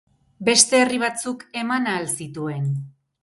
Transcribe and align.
Beste 0.47 0.79
herri 0.85 0.97
batzuk 1.03 1.45
eman 1.63 1.87
ahal 1.91 2.09
zituen? 2.17 2.67